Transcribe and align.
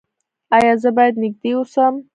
ایا 0.55 0.73
زه 0.81 0.89
باید 0.97 1.15
نږدې 1.23 1.51
اوسم؟ 1.55 1.93